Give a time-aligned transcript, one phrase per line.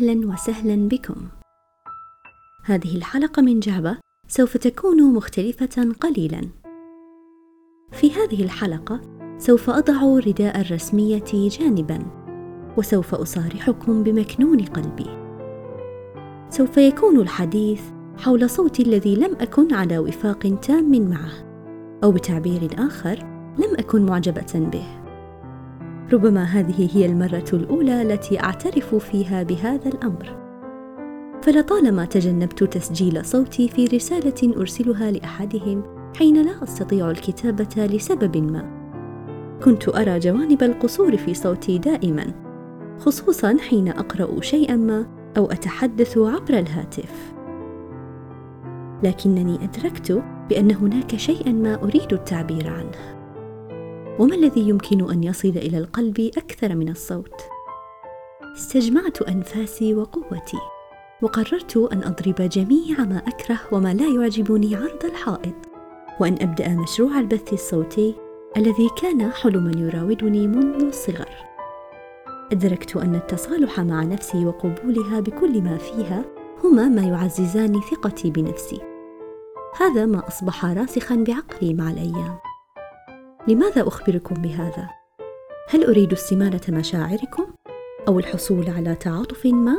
[0.00, 1.28] أهلا وسهلا بكم.
[2.64, 3.96] هذه الحلقة من جعبه
[4.28, 6.40] سوف تكون مختلفة قليلا.
[7.92, 9.00] في هذه الحلقة
[9.38, 11.98] سوف أضع رداء الرسمية جانبا
[12.76, 15.06] وسوف أصارحكم بمكنون قلبي.
[16.50, 17.82] سوف يكون الحديث
[18.18, 21.32] حول صوتي الذي لم أكن على وفاق تام معه
[22.04, 23.18] أو بتعبير آخر
[23.58, 24.99] لم أكن معجبة به.
[26.12, 30.36] ربما هذه هي المرة الأولى التي أعترف فيها بهذا الأمر.
[31.42, 35.82] فلطالما تجنبت تسجيل صوتي في رسالة أرسلها لأحدهم
[36.16, 38.80] حين لا أستطيع الكتابة لسبب ما.
[39.64, 42.26] كنت أرى جوانب القصور في صوتي دائما،
[42.98, 45.06] خصوصا حين أقرأ شيئا ما
[45.36, 47.32] أو أتحدث عبر الهاتف.
[49.02, 53.19] لكنني أدركت بأن هناك شيئا ما أريد التعبير عنه.
[54.18, 57.42] وما الذي يمكن أن يصل إلى القلب أكثر من الصوت؟
[58.56, 60.58] استجمعت أنفاسي وقوتي
[61.22, 65.54] وقررت أن أضرب جميع ما أكره وما لا يعجبني عرض الحائط
[66.20, 68.14] وأن أبدأ مشروع البث الصوتي
[68.56, 71.28] الذي كان حلما يراودني منذ الصغر.
[72.52, 76.24] أدركت أن التصالح مع نفسي وقبولها بكل ما فيها
[76.64, 78.80] هما ما يعززان ثقتي بنفسي.
[79.76, 82.38] هذا ما أصبح راسخا بعقلي مع الأيام.
[83.48, 84.88] لماذا أخبركم بهذا؟
[85.68, 87.46] هل أريد استمالة مشاعركم؟
[88.08, 89.76] أو الحصول على تعاطف ما؟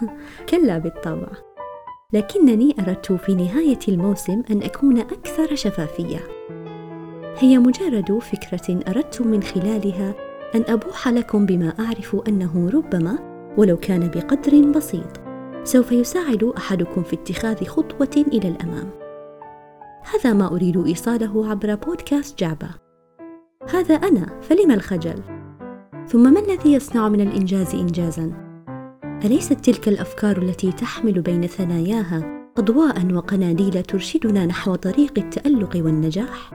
[0.48, 1.28] كلا بالطبع.
[2.12, 6.20] لكنني أردت في نهاية الموسم أن أكون أكثر شفافية.
[7.38, 10.14] هي مجرد فكرة أردت من خلالها
[10.54, 13.18] أن أبوح لكم بما أعرف أنه ربما
[13.56, 15.20] ولو كان بقدر بسيط
[15.64, 18.90] سوف يساعد أحدكم في اتخاذ خطوة إلى الأمام.
[20.14, 22.83] هذا ما أريد إيصاله عبر بودكاست جعبه
[23.72, 25.22] هذا أنا فلم الخجل؟
[26.08, 28.32] ثم ما الذي يصنع من الإنجاز انجازا؟
[29.24, 36.50] أليست تلك الأفكار التي تحمل بين ثناياها اضواء وقناديل ترشدنا نحو طريق التألق والنجاح؟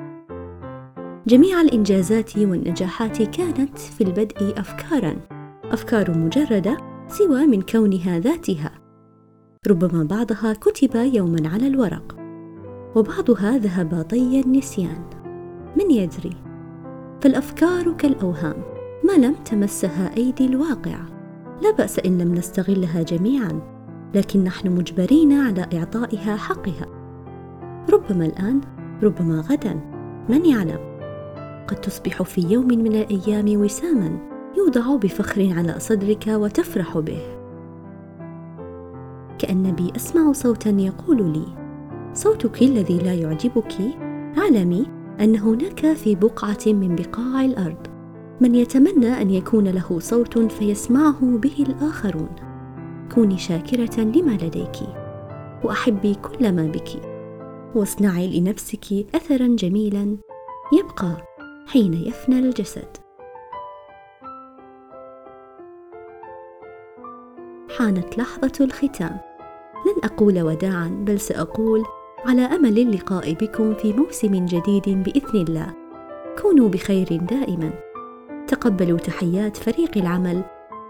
[1.28, 5.16] جميع الإنجازات والنجاحات كانت في البدء افكارا
[5.64, 8.72] أفكار مجردة سوى من كونها ذاتها.
[9.68, 12.16] ربما بعضها كتب يوما على الورق
[12.96, 15.10] وبعضها ذهب طي النسيان.
[15.78, 16.49] من يدري؟
[17.22, 18.56] فالافكار كالأوهام
[19.04, 21.00] ما لم تمسها أيدي الواقع.
[21.62, 23.62] لا بأس إن لم نستغلها جميعا
[24.16, 26.86] لكن نحن مجبرين على إعطائها حقها.
[27.94, 28.62] ربما الآن
[29.04, 29.80] ربما غدا
[30.30, 30.80] من يعلم؟
[31.68, 34.18] قد تصبح في يوم من الأيام وساما
[34.58, 37.22] يوضع بفخر على صدرك وتفرح به.
[39.38, 41.46] كأن بي أسمع صوتا يقول لي
[42.14, 43.74] صوتك الذي لا يعجبك
[44.38, 47.88] اعلمي أن هناك في بقعة من بقاع الأرض.
[48.42, 52.30] من يتمنى أن يكون له صوت فيسمعه به الآخرون.
[53.16, 54.76] كوني شاكرة لما لديك.
[55.64, 56.90] وأحبي كل ما بك.
[57.76, 60.18] واصنعي لنفسك اثرا جميلا.
[60.80, 61.12] يبقى
[61.68, 62.98] حين يفنى الجسد.
[67.78, 69.18] حانت لحظة الختام.
[69.86, 71.84] لن أقول وداعا بل سأقول
[72.26, 75.74] على أمل اللقاء بكم في موسم جديد بإذن الله.
[76.42, 77.74] كونوا بخير دائما.
[78.48, 80.44] تقبلوا تحيات فريق العمل.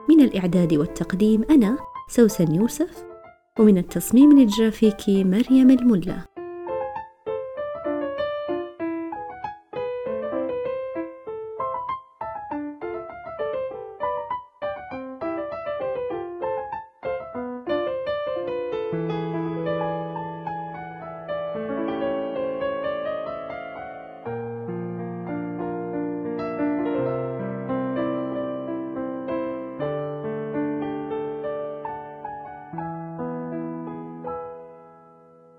[0.10, 1.78] من الإعداد والتقديم أنا
[2.10, 3.06] سوسن يوسف
[3.60, 6.29] ومن التصميم الجرافيكي مريم الملا.